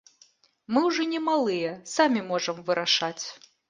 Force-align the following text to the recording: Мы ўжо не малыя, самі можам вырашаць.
Мы 0.75 0.83
ўжо 0.87 1.05
не 1.13 1.21
малыя, 1.27 1.77
самі 1.95 2.27
можам 2.35 2.57
вырашаць. 2.69 3.17